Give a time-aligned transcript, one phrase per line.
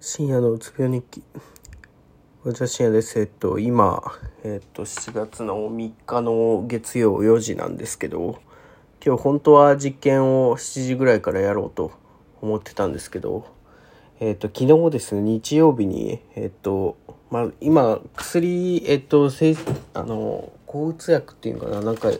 [0.00, 1.24] 深夜のうつ病日記。
[2.44, 3.18] こんにちは、深夜です。
[3.18, 4.00] えっと、今、
[4.44, 8.38] えっと、7月の3日の月曜4時なんですけど、
[9.04, 11.90] 今日本当は実験を7時ぐらいからやろうと
[12.40, 13.48] 思ってたんですけど、
[14.20, 16.96] えっと、昨日ですね、日曜日に、えっと、
[17.32, 19.56] まあ、今、薬、えっと、せ
[19.94, 22.12] あの、抗うつ薬っていうかな、なんか、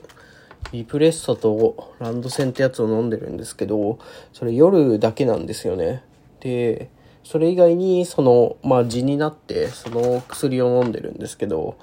[0.73, 4.01] リプレッソとランドセンってやつを飲んでるんですけど、
[4.33, 6.03] それ夜だけなんですよね。
[6.41, 6.91] で、
[7.25, 11.77] それ以外に、その、まあ、痔になって、その薬を飲んでるんですけど、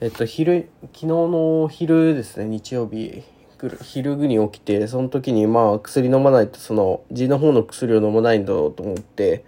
[0.00, 3.22] えっと、昼、昨日の昼ですね、日曜日、
[3.82, 9.44] 昼ぐに起きて、その時に、まあ、薬飲まないと、その、痔の方の薬を飲まないんだろうと思って、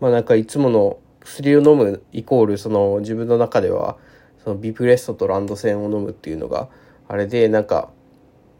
[0.00, 3.96] まあ、なんか、いつもの薬を飲むイコール、その、自分の中では、
[4.42, 6.68] その、ビプレッソとランドセンを飲むっていうのが、
[7.06, 7.90] あれで、なんか、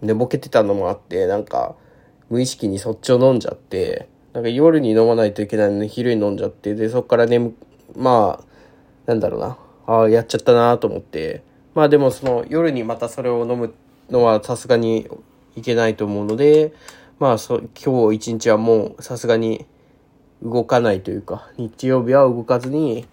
[0.02, 1.74] 寝ぼけてたのもあって、なんか、
[2.30, 7.54] 無意識にそっちを飲んじゃって、なんか夜に飲まないといけないのに昼に飲んじゃって、で、そこから眠、
[7.96, 8.44] まあ、
[9.06, 9.56] なんだろうな。
[9.86, 11.42] ああ、やっちゃったなと思って。
[11.74, 13.74] まあでもその夜にまたそれを飲む
[14.10, 15.08] のはさすがに
[15.56, 16.72] いけないと思うので、
[17.20, 19.66] まあそ、今日一日はもうさすがに
[20.42, 23.06] 動かないというか、日曜日は動かずに、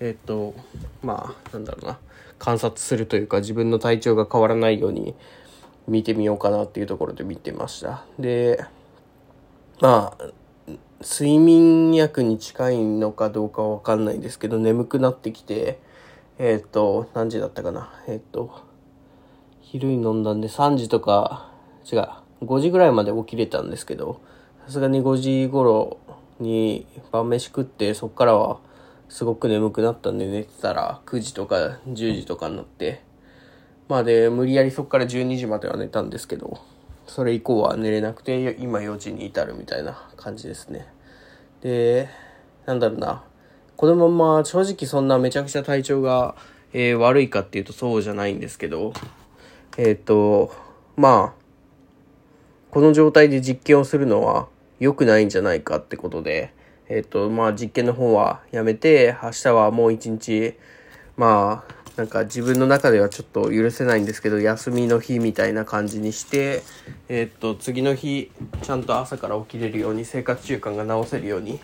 [0.00, 0.54] えっと、
[1.02, 1.98] まあ、なんだろうな。
[2.40, 5.14] 観察するというか自分の体調が変わらないように
[5.86, 8.04] 見てみようかなっていうところで見てました。
[8.18, 8.64] で、
[9.80, 10.24] まあ、
[11.04, 15.78] 睡眠薬に近いのかどうかわかんないですけど、眠くなってきて、
[16.38, 17.92] えっ、ー、と、何時だったかな？
[18.08, 18.62] えっ、ー、と、
[19.60, 21.50] 昼に飲んだんで3時とか、
[21.92, 22.08] 違う、
[22.42, 24.22] 5時ぐらいまで起きれたんですけど、
[24.64, 25.98] さすがに5時頃
[26.40, 28.58] に晩飯食って、そっからは
[29.10, 33.02] すごく眠くなったんで寝てたら9時とか10時とかになって、
[33.88, 36.60] まあで、無理やりそっから12時までは寝たんですけど、
[37.06, 40.93] それ以降は寝れなくて、今4時に至るみたいな感じですね。
[41.64, 42.10] で、
[42.66, 43.24] なんだろうな。
[43.76, 46.36] このまま正直そんなめちゃくちゃ体調が、
[46.74, 48.92] えー、悪いかっていうとそうじゃないんですけど、
[49.78, 50.54] えっ、ー、と、
[50.96, 51.44] まあ、
[52.70, 54.48] この状態で実験をするのは
[54.78, 56.52] 良くないんじゃないかってことで、
[56.88, 60.58] えっ、ー、と、まあ実験の方はやめて、明日はもう一日、
[61.16, 66.64] まあ、なんか自分の中ではちょっと許せないんですけど、休みの日みたいな感じにして、
[67.08, 68.32] えー、っと、次の日、
[68.62, 71.60] ちゃんと朝から起きれるように、生活習慣が直せるように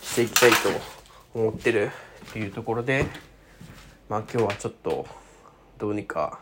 [0.00, 0.56] していきたいと
[1.34, 1.90] 思ってる
[2.30, 3.06] っていうところで、
[4.08, 5.04] まあ今日はちょっと、
[5.78, 6.38] どうにか、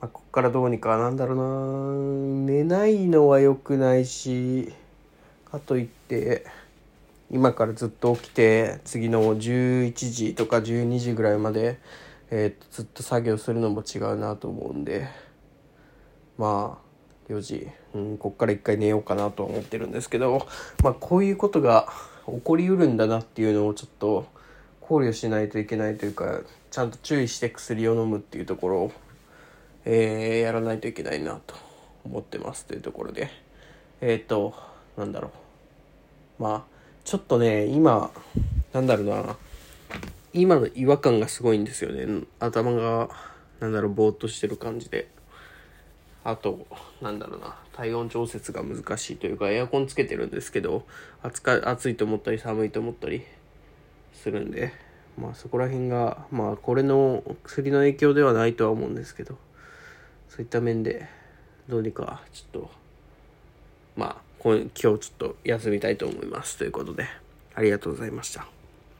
[0.00, 2.52] まあ、こっからどうにか、なんだろうな。
[2.52, 4.72] 寝ないのは良くないし、
[5.50, 6.46] かといって、
[7.32, 11.80] 今からずっと起きて、次の11時とか12時ぐらいまで、
[12.30, 15.08] えー、ずっと作業するのも違うなと思うんで。
[16.38, 20.46] まあ4時、うん、こっから一回寝ようかなと思ってるんですけど。
[20.82, 21.88] まあこういうことが
[22.26, 24.26] 起こりうるんだなっていうのをちょっと
[24.80, 26.40] 考慮しないといけないというか
[26.70, 28.92] ちゃんと注意して薬を飲むっていうところを、
[29.84, 31.54] えー、やらないといけないなと
[32.04, 33.30] 思ってますというところで。
[34.00, 34.54] えっ、と
[34.96, 35.30] なんだろ
[36.38, 36.42] う。
[36.42, 36.62] まあ
[37.04, 38.10] ちょっとね今
[38.72, 39.36] なんだろうな。
[40.32, 42.24] 今の違和感がすごいんですよね。
[42.38, 43.08] 頭が、
[43.58, 45.08] なんだろう、ぼーっとしてる感じで。
[46.22, 46.66] あと、
[47.00, 50.84] なんだろうな、体温調節が難しいというか、エアコンつけてるんですけど、
[51.22, 53.24] 暑か暑いと思ったり寒いと思ったり
[54.12, 54.72] するんで、
[55.18, 59.36] まあそこら辺が、まあこれの薬の影響ではないとは思うんですけど、
[60.28, 61.08] そういった面で、
[61.68, 62.70] どうにかちょっと、
[63.96, 66.56] まあ今日ちょっと休みたいと思います。
[66.58, 67.06] ということで、
[67.54, 68.59] ありがとうございました。